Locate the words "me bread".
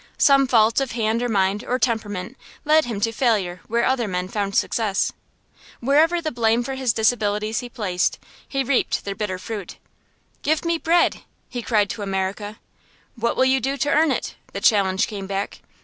10.65-11.21